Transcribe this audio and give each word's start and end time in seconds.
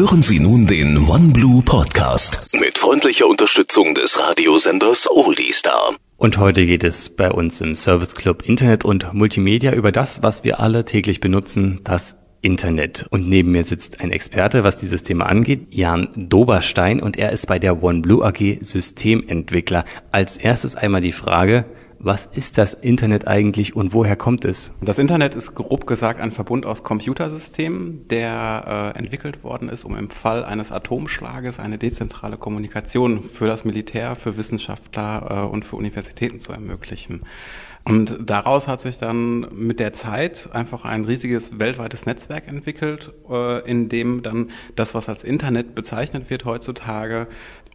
Hören 0.00 0.22
Sie 0.22 0.40
nun 0.40 0.66
den 0.66 0.96
OneBlue 0.96 1.60
Podcast 1.60 2.58
mit 2.58 2.78
freundlicher 2.78 3.26
Unterstützung 3.26 3.94
des 3.94 4.18
Radiosenders 4.18 5.06
Oldie 5.10 5.52
Star. 5.52 5.94
Und 6.16 6.38
heute 6.38 6.64
geht 6.64 6.84
es 6.84 7.10
bei 7.10 7.30
uns 7.30 7.60
im 7.60 7.74
Service 7.74 8.14
Club 8.14 8.48
Internet 8.48 8.86
und 8.86 9.12
Multimedia 9.12 9.74
über 9.74 9.92
das, 9.92 10.22
was 10.22 10.42
wir 10.42 10.58
alle 10.58 10.86
täglich 10.86 11.20
benutzen, 11.20 11.80
das 11.84 12.16
Internet. 12.40 13.08
Und 13.10 13.28
neben 13.28 13.52
mir 13.52 13.62
sitzt 13.62 14.00
ein 14.00 14.10
Experte, 14.10 14.64
was 14.64 14.78
dieses 14.78 15.02
Thema 15.02 15.26
angeht, 15.26 15.66
Jan 15.68 16.08
Doberstein, 16.16 17.00
und 17.02 17.18
er 17.18 17.32
ist 17.32 17.46
bei 17.46 17.58
der 17.58 17.82
OneBlue 17.82 18.24
AG 18.24 18.56
Systementwickler. 18.62 19.84
Als 20.12 20.38
erstes 20.38 20.76
einmal 20.76 21.02
die 21.02 21.12
Frage, 21.12 21.66
was 22.02 22.24
ist 22.26 22.56
das 22.56 22.72
Internet 22.72 23.28
eigentlich 23.28 23.76
und 23.76 23.92
woher 23.92 24.16
kommt 24.16 24.46
es? 24.46 24.72
Das 24.80 24.98
Internet 24.98 25.34
ist 25.34 25.54
grob 25.54 25.86
gesagt 25.86 26.18
ein 26.20 26.32
Verbund 26.32 26.64
aus 26.64 26.82
Computersystemen, 26.82 28.08
der 28.08 28.92
äh, 28.94 28.98
entwickelt 28.98 29.44
worden 29.44 29.68
ist, 29.68 29.84
um 29.84 29.94
im 29.94 30.08
Fall 30.08 30.44
eines 30.44 30.72
Atomschlages 30.72 31.58
eine 31.58 31.76
dezentrale 31.76 32.38
Kommunikation 32.38 33.28
für 33.34 33.46
das 33.46 33.66
Militär, 33.66 34.16
für 34.16 34.38
Wissenschaftler 34.38 35.44
äh, 35.46 35.52
und 35.52 35.64
für 35.66 35.76
Universitäten 35.76 36.40
zu 36.40 36.52
ermöglichen. 36.52 37.22
Und 37.84 38.18
daraus 38.20 38.68
hat 38.68 38.80
sich 38.80 38.98
dann 38.98 39.46
mit 39.52 39.80
der 39.80 39.92
Zeit 39.92 40.50
einfach 40.52 40.84
ein 40.84 41.04
riesiges 41.04 41.58
weltweites 41.58 42.06
Netzwerk 42.06 42.46
entwickelt, 42.46 43.12
äh, 43.30 43.68
in 43.68 43.88
dem 43.88 44.22
dann 44.22 44.50
das, 44.76 44.94
was 44.94 45.08
als 45.08 45.24
Internet 45.24 45.74
bezeichnet 45.74 46.30
wird 46.30 46.44
heutzutage, 46.44 47.26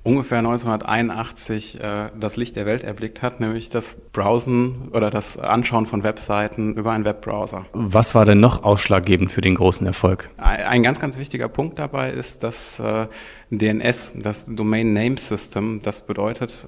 ungefähr 0.04 0.38
1981 0.38 1.82
äh, 1.82 2.10
das 2.18 2.38
Licht 2.38 2.56
der 2.56 2.68
Welt 2.68 2.84
erblickt 2.84 3.24
hat, 3.24 3.40
nämlich 3.40 3.70
das 3.70 3.98
Browsen 4.14 4.90
oder 4.94 5.10
das 5.10 5.38
Anschauen 5.38 5.88
von 5.88 6.04
Webseiten 6.04 6.76
über 6.76 6.92
einen 6.92 7.06
Webbrowser. 7.06 7.66
Was 7.74 8.14
war 8.14 8.26
denn 8.26 8.40
noch 8.40 8.64
ausschlaggebend 8.64 9.32
für 9.32 9.42
den 9.42 9.56
großen 9.56 9.86
Erfolg? 9.88 10.30
Ein 10.38 10.84
ganz, 10.84 11.00
ganz 11.00 11.18
wichtiger 11.18 11.50
Punkt 11.50 11.80
dabei 11.80 12.12
ist, 12.12 12.44
dass 12.44 12.80
äh, 12.80 13.08
DNS, 13.50 14.14
das 14.16 14.46
Domain 14.46 14.94
Name 14.94 15.18
System, 15.18 15.80
das 15.84 16.02
bedeutet, 16.02 16.68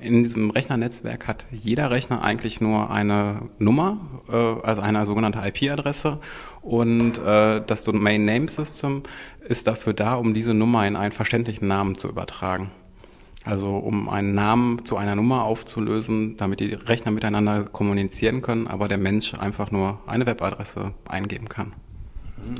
in 0.00 0.22
diesem 0.22 0.50
Rechnernetzwerk 0.50 1.26
hat 1.26 1.46
jeder 1.50 1.90
Rechner 1.90 2.22
eigentlich 2.22 2.60
nur 2.60 2.69
eine 2.76 3.48
Nummer, 3.58 3.98
äh, 4.28 4.36
also 4.36 4.82
eine 4.82 5.06
sogenannte 5.06 5.40
IP-Adresse 5.44 6.18
und 6.62 7.18
äh, 7.18 7.62
das 7.66 7.84
Domain 7.84 8.24
Name 8.24 8.48
System 8.48 9.02
ist 9.48 9.66
dafür 9.66 9.92
da, 9.92 10.14
um 10.14 10.34
diese 10.34 10.54
Nummer 10.54 10.86
in 10.86 10.96
einen 10.96 11.12
verständlichen 11.12 11.68
Namen 11.68 11.96
zu 11.96 12.08
übertragen. 12.08 12.70
Also 13.44 13.76
um 13.76 14.10
einen 14.10 14.34
Namen 14.34 14.84
zu 14.84 14.98
einer 14.98 15.16
Nummer 15.16 15.44
aufzulösen, 15.44 16.36
damit 16.36 16.60
die 16.60 16.74
Rechner 16.74 17.10
miteinander 17.10 17.64
kommunizieren 17.64 18.42
können, 18.42 18.66
aber 18.66 18.86
der 18.86 18.98
Mensch 18.98 19.32
einfach 19.32 19.70
nur 19.70 19.98
eine 20.06 20.26
Webadresse 20.26 20.92
eingeben 21.08 21.48
kann. 21.48 21.72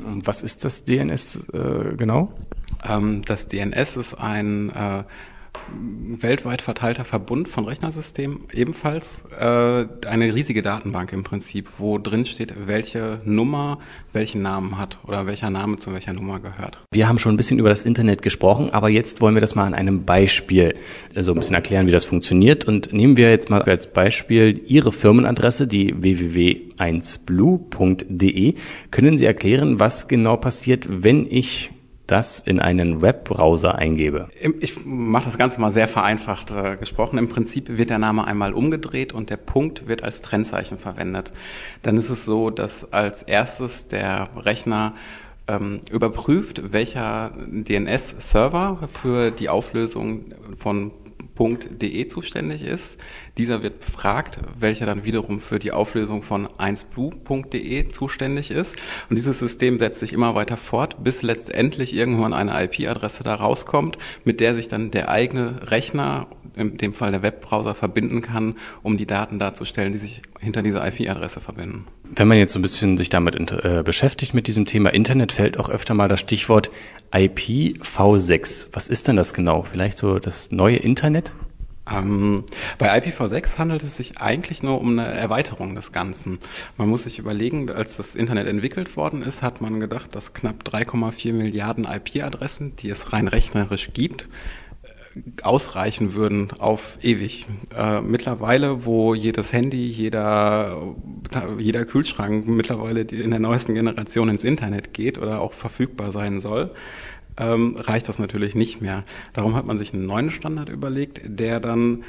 Und 0.05 0.25
was 0.25 0.41
ist 0.41 0.65
das 0.65 0.83
DNS 0.83 1.41
äh, 1.53 1.95
genau? 1.97 2.33
Ähm, 2.83 3.21
das 3.25 3.47
DNS 3.47 3.97
ist 3.97 4.13
ein 4.15 4.69
äh, 4.71 5.03
weltweit 6.19 6.61
verteilter 6.61 7.05
Verbund 7.05 7.47
von 7.47 7.65
Rechnersystemen, 7.65 8.45
ebenfalls 8.53 9.23
äh, 9.37 9.85
eine 10.07 10.33
riesige 10.33 10.61
Datenbank 10.61 11.13
im 11.13 11.23
Prinzip, 11.23 11.67
wo 11.77 11.97
drin 11.97 12.25
steht, 12.25 12.67
welche 12.67 13.21
Nummer 13.25 13.79
welchen 14.13 14.41
Namen 14.41 14.77
hat 14.77 14.99
oder 15.05 15.25
welcher 15.25 15.49
Name 15.49 15.77
zu 15.77 15.93
welcher 15.93 16.13
Nummer 16.13 16.39
gehört. 16.39 16.77
Wir 16.91 17.07
haben 17.07 17.19
schon 17.19 17.33
ein 17.33 17.37
bisschen 17.37 17.59
über 17.59 17.69
das 17.69 17.83
Internet 17.83 18.21
gesprochen, 18.21 18.69
aber 18.71 18.89
jetzt 18.89 19.21
wollen 19.21 19.35
wir 19.35 19.41
das 19.41 19.55
mal 19.55 19.65
an 19.65 19.73
einem 19.73 20.03
Beispiel 20.03 20.75
äh, 21.15 21.23
so 21.23 21.31
ein 21.31 21.39
bisschen 21.39 21.55
erklären, 21.55 21.87
wie 21.87 21.91
das 21.91 22.05
funktioniert. 22.05 22.65
Und 22.65 22.93
nehmen 22.93 23.17
wir 23.17 23.29
jetzt 23.29 23.49
mal 23.49 23.61
als 23.61 23.91
Beispiel 23.91 24.61
Ihre 24.65 24.91
Firmenadresse, 24.91 25.67
die 25.67 26.01
www.1blue.de. 26.01 28.55
Können 28.91 29.17
Sie 29.17 29.25
erklären, 29.25 29.79
was 29.79 30.07
genau 30.07 30.37
passiert, 30.37 30.85
wenn 30.89 31.27
ich 31.29 31.71
das 32.11 32.39
in 32.39 32.59
einen 32.59 33.01
Webbrowser 33.01 33.75
eingebe? 33.75 34.29
Ich 34.59 34.85
mache 34.85 35.25
das 35.25 35.37
Ganze 35.37 35.61
mal 35.61 35.71
sehr 35.71 35.87
vereinfacht 35.87 36.51
äh, 36.51 36.75
gesprochen. 36.75 37.17
Im 37.17 37.29
Prinzip 37.29 37.77
wird 37.77 37.89
der 37.89 37.99
Name 37.99 38.27
einmal 38.27 38.53
umgedreht 38.53 39.13
und 39.13 39.29
der 39.29 39.37
Punkt 39.37 39.87
wird 39.87 40.03
als 40.03 40.21
Trennzeichen 40.21 40.77
verwendet. 40.77 41.31
Dann 41.83 41.97
ist 41.97 42.09
es 42.09 42.25
so, 42.25 42.49
dass 42.49 42.91
als 42.91 43.23
erstes 43.23 43.87
der 43.87 44.29
Rechner 44.35 44.93
ähm, 45.47 45.81
überprüft, 45.89 46.73
welcher 46.73 47.31
DNS-Server 47.47 48.89
für 49.01 49.31
die 49.31 49.49
Auflösung 49.49 50.25
von 50.57 50.91
.de 51.41 52.07
zuständig 52.07 52.63
ist. 52.63 52.97
Dieser 53.37 53.63
wird 53.63 53.79
befragt, 53.79 54.39
welcher 54.59 54.85
dann 54.85 55.05
wiederum 55.05 55.41
für 55.41 55.59
die 55.59 55.71
Auflösung 55.71 56.21
von 56.21 56.47
1blue.de 56.47 57.87
zuständig 57.89 58.51
ist. 58.51 58.75
Und 59.09 59.15
dieses 59.15 59.39
System 59.39 59.79
setzt 59.79 59.99
sich 59.99 60.13
immer 60.13 60.35
weiter 60.35 60.57
fort, 60.57 61.03
bis 61.03 61.21
letztendlich 61.21 61.93
irgendwann 61.93 62.33
eine 62.33 62.63
IP-Adresse 62.63 63.23
da 63.23 63.35
rauskommt, 63.35 63.97
mit 64.23 64.39
der 64.39 64.53
sich 64.55 64.67
dann 64.67 64.91
der 64.91 65.09
eigene 65.09 65.71
Rechner, 65.71 66.27
in 66.55 66.77
dem 66.77 66.93
Fall 66.93 67.11
der 67.11 67.21
Webbrowser, 67.21 67.75
verbinden 67.75 68.21
kann, 68.21 68.55
um 68.83 68.97
die 68.97 69.05
Daten 69.05 69.39
darzustellen, 69.39 69.93
die 69.93 69.99
sich 69.99 70.21
hinter 70.39 70.61
dieser 70.61 70.85
IP-Adresse 70.85 71.39
verbinden. 71.39 71.85
Wenn 72.03 72.27
man 72.27 72.37
jetzt 72.37 72.53
so 72.53 72.59
ein 72.59 72.61
bisschen 72.61 72.97
sich 72.97 73.09
damit 73.09 73.35
äh, 73.51 73.83
beschäftigt 73.83 74.33
mit 74.33 74.47
diesem 74.47 74.65
Thema 74.65 74.93
Internet, 74.93 75.31
fällt 75.31 75.57
auch 75.59 75.69
öfter 75.69 75.93
mal 75.93 76.07
das 76.07 76.19
Stichwort 76.19 76.71
IPv6. 77.11 78.67
Was 78.73 78.87
ist 78.87 79.07
denn 79.07 79.15
das 79.15 79.33
genau? 79.33 79.63
Vielleicht 79.63 79.97
so 79.97 80.19
das 80.19 80.51
neue 80.51 80.77
Internet? 80.77 81.31
Ähm, 81.89 82.43
bei 82.77 82.95
IPv6 82.95 83.57
handelt 83.57 83.83
es 83.83 83.97
sich 83.97 84.19
eigentlich 84.19 84.61
nur 84.61 84.79
um 84.79 84.97
eine 84.97 85.07
Erweiterung 85.07 85.75
des 85.75 85.91
Ganzen. 85.91 86.39
Man 86.77 86.89
muss 86.89 87.03
sich 87.03 87.19
überlegen, 87.19 87.69
als 87.69 87.97
das 87.97 88.15
Internet 88.15 88.47
entwickelt 88.47 88.95
worden 88.95 89.23
ist, 89.23 89.41
hat 89.41 89.61
man 89.61 89.79
gedacht, 89.79 90.15
dass 90.15 90.33
knapp 90.33 90.63
3,4 90.63 91.33
Milliarden 91.33 91.85
IP-Adressen, 91.85 92.75
die 92.75 92.89
es 92.89 93.13
rein 93.13 93.27
rechnerisch 93.27 93.89
gibt, 93.93 94.27
ausreichen 95.43 96.13
würden 96.13 96.51
auf 96.57 96.97
ewig. 97.01 97.45
Äh, 97.75 98.01
mittlerweile, 98.01 98.85
wo 98.85 99.13
jedes 99.13 99.51
Handy, 99.53 99.87
jeder, 99.87 100.95
jeder 101.57 101.85
Kühlschrank 101.85 102.47
mittlerweile 102.47 103.01
in 103.01 103.31
der 103.31 103.39
neuesten 103.39 103.73
Generation 103.73 104.29
ins 104.29 104.43
Internet 104.43 104.93
geht 104.93 105.17
oder 105.17 105.41
auch 105.41 105.53
verfügbar 105.53 106.11
sein 106.11 106.39
soll, 106.39 106.71
ähm, 107.37 107.77
reicht 107.77 108.09
das 108.09 108.19
natürlich 108.19 108.55
nicht 108.55 108.81
mehr. 108.81 109.03
Darum 109.33 109.55
hat 109.55 109.65
man 109.65 109.77
sich 109.77 109.93
einen 109.93 110.05
neuen 110.05 110.31
Standard 110.31 110.69
überlegt, 110.69 111.21
der 111.23 111.59
dann 111.59 112.03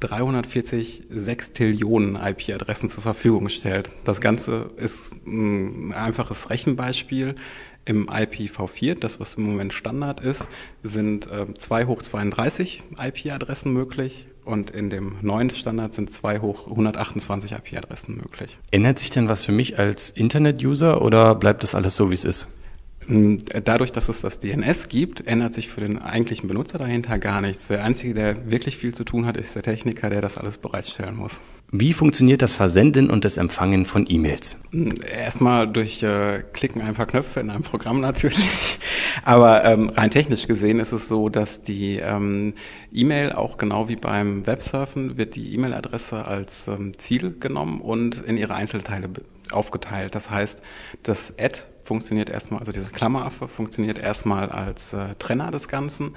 340 0.00 1.04
Sextillionen 1.10 2.16
IP-Adressen 2.16 2.88
zur 2.88 3.02
Verfügung 3.02 3.48
stellt. 3.48 3.90
Das 4.04 4.20
Ganze 4.20 4.70
ist 4.76 5.14
ein 5.26 5.92
einfaches 5.92 6.50
Rechenbeispiel. 6.50 7.34
Im 7.84 8.10
IPv4, 8.10 8.98
das 8.98 9.18
was 9.18 9.36
im 9.36 9.44
Moment 9.44 9.72
Standard 9.72 10.20
ist, 10.20 10.46
sind 10.82 11.26
äh, 11.30 11.46
2 11.54 11.86
hoch 11.86 12.02
32 12.02 12.82
IP-Adressen 12.98 13.72
möglich 13.72 14.26
und 14.44 14.70
in 14.70 14.90
dem 14.90 15.16
neuen 15.22 15.48
Standard 15.50 15.94
sind 15.94 16.12
2 16.12 16.40
hoch 16.40 16.66
128 16.66 17.52
IP-Adressen 17.52 18.16
möglich. 18.16 18.58
Ändert 18.70 18.98
sich 18.98 19.10
denn 19.10 19.28
was 19.30 19.44
für 19.44 19.52
mich 19.52 19.78
als 19.78 20.10
Internet-User 20.10 21.00
oder 21.00 21.34
bleibt 21.34 21.62
das 21.62 21.74
alles 21.74 21.96
so, 21.96 22.10
wie 22.10 22.14
es 22.14 22.24
ist? 22.24 22.46
Hm, 23.08 23.38
dadurch, 23.64 23.90
dass 23.90 24.10
es 24.10 24.20
das 24.20 24.38
DNS 24.38 24.88
gibt, 24.88 25.26
ändert 25.26 25.54
sich 25.54 25.68
für 25.68 25.80
den 25.80 25.98
eigentlichen 25.98 26.46
Benutzer 26.46 26.76
dahinter 26.76 27.18
gar 27.18 27.40
nichts. 27.40 27.68
Der 27.68 27.82
Einzige, 27.82 28.12
der 28.12 28.50
wirklich 28.50 28.76
viel 28.76 28.94
zu 28.94 29.02
tun 29.02 29.24
hat, 29.24 29.38
ist 29.38 29.56
der 29.56 29.62
Techniker, 29.62 30.10
der 30.10 30.20
das 30.20 30.36
alles 30.36 30.58
bereitstellen 30.58 31.16
muss. 31.16 31.40
Wie 31.70 31.92
funktioniert 31.92 32.40
das 32.40 32.54
Versenden 32.54 33.10
und 33.10 33.26
das 33.26 33.36
Empfangen 33.36 33.86
von 33.86 34.06
E-Mails? 34.08 34.58
Hm, 34.72 34.94
erstmal 35.02 35.70
durch 35.70 36.02
äh, 36.02 36.42
Klicken 36.52 36.82
ein 36.82 36.94
paar 36.94 37.06
Knöpfe 37.06 37.40
in 37.40 37.48
einem 37.50 37.62
Programm 37.62 38.00
natürlich. 38.02 38.78
Aber 39.24 39.64
ähm, 39.64 39.88
rein 39.90 40.10
technisch 40.10 40.46
gesehen 40.46 40.78
ist 40.78 40.92
es 40.92 41.08
so, 41.08 41.30
dass 41.30 41.62
die 41.62 41.96
ähm, 41.96 42.54
E-Mail 42.92 43.32
auch 43.32 43.56
genau 43.56 43.88
wie 43.88 43.96
beim 43.96 44.46
Websurfen 44.46 45.16
wird 45.16 45.34
die 45.34 45.54
E-Mail-Adresse 45.54 46.26
als 46.26 46.68
ähm, 46.68 46.92
Ziel 46.98 47.36
genommen 47.38 47.80
und 47.80 48.22
in 48.22 48.36
ihre 48.36 48.54
Einzelteile 48.54 49.08
aufgeteilt. 49.52 50.14
Das 50.14 50.30
heißt, 50.30 50.62
das 51.02 51.32
Ad 51.38 51.60
funktioniert 51.84 52.28
erstmal, 52.28 52.60
also 52.60 52.70
dieser 52.70 52.90
Klammeraffe 52.90 53.48
funktioniert 53.48 53.98
erstmal 53.98 54.50
als 54.50 54.92
äh, 54.92 55.14
Trenner 55.18 55.50
des 55.50 55.68
Ganzen, 55.68 56.16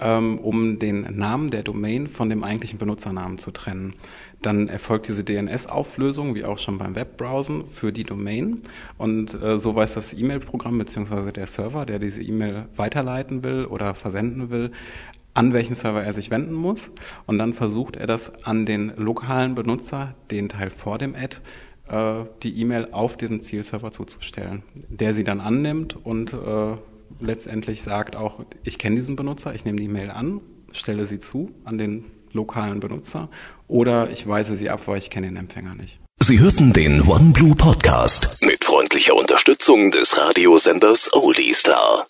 ähm, 0.00 0.38
um 0.38 0.80
den 0.80 1.16
Namen 1.16 1.48
der 1.50 1.62
Domain 1.62 2.08
von 2.08 2.28
dem 2.28 2.42
eigentlichen 2.42 2.78
Benutzernamen 2.78 3.38
zu 3.38 3.52
trennen. 3.52 3.94
Dann 4.42 4.68
erfolgt 4.68 5.06
diese 5.06 5.22
DNS-Auflösung, 5.22 6.34
wie 6.34 6.44
auch 6.44 6.58
schon 6.58 6.76
beim 6.78 6.96
Webbrowsen, 6.96 7.68
für 7.68 7.92
die 7.92 8.02
Domain. 8.02 8.62
Und 8.98 9.40
äh, 9.40 9.60
so 9.60 9.76
weiß 9.76 9.94
das 9.94 10.12
E-Mail-Programm 10.12 10.76
beziehungsweise 10.78 11.32
der 11.32 11.46
Server, 11.46 11.86
der 11.86 12.00
diese 12.00 12.20
E-Mail 12.20 12.66
weiterleiten 12.74 13.44
will 13.44 13.66
oder 13.66 13.94
versenden 13.94 14.50
will, 14.50 14.72
an 15.34 15.52
welchen 15.52 15.76
Server 15.76 16.02
er 16.02 16.12
sich 16.12 16.30
wenden 16.30 16.54
muss. 16.54 16.90
Und 17.26 17.38
dann 17.38 17.52
versucht 17.52 17.94
er 17.94 18.08
das 18.08 18.32
an 18.44 18.66
den 18.66 18.92
lokalen 18.96 19.54
Benutzer, 19.54 20.16
den 20.32 20.48
Teil 20.48 20.70
vor 20.70 20.98
dem 20.98 21.14
Ad, 21.14 21.36
äh, 21.88 22.24
die 22.42 22.60
E-Mail 22.60 22.88
auf 22.92 23.16
diesen 23.16 23.42
Zielserver 23.42 23.92
zuzustellen, 23.92 24.62
der 24.74 25.14
sie 25.14 25.24
dann 25.24 25.40
annimmt 25.40 25.96
und 26.02 26.32
äh, 26.32 26.76
letztendlich 27.20 27.82
sagt 27.82 28.16
auch, 28.16 28.40
ich 28.64 28.78
kenne 28.78 28.96
diesen 28.96 29.16
Benutzer, 29.16 29.54
ich 29.54 29.64
nehme 29.64 29.78
die 29.78 29.84
E-Mail 29.84 30.10
an, 30.10 30.40
stelle 30.72 31.06
sie 31.06 31.18
zu 31.18 31.50
an 31.64 31.78
den 31.78 32.04
lokalen 32.32 32.80
Benutzer 32.80 33.28
oder 33.68 34.10
ich 34.10 34.26
weise 34.26 34.56
sie 34.56 34.70
ab, 34.70 34.82
weil 34.86 34.98
ich 34.98 35.10
kenne 35.10 35.26
den 35.26 35.36
Empfänger 35.36 35.74
nicht. 35.74 36.00
Sie 36.20 36.38
hörten 36.38 36.72
den 36.72 37.02
OneBlue 37.02 37.56
Podcast 37.56 38.44
mit 38.46 38.64
freundlicher 38.64 39.14
Unterstützung 39.14 39.90
des 39.90 40.16
Radiosenders 40.16 41.12
Oldie 41.12 41.52
Star. 41.52 42.06